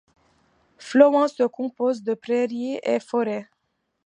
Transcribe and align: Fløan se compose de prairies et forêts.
Fløan 0.87 1.29
se 1.33 1.47
compose 1.57 2.01
de 2.03 2.15
prairies 2.15 2.79
et 2.83 2.99
forêts. 3.03 3.47